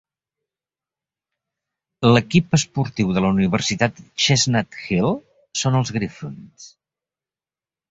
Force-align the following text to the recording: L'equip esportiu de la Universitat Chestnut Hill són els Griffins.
L'equip 2.13 2.57
esportiu 2.59 3.13
de 3.19 3.23
la 3.27 3.31
Universitat 3.35 4.01
Chestnut 4.25 4.81
Hill 4.87 5.15
són 5.65 5.81
els 5.83 5.95
Griffins. 6.01 6.69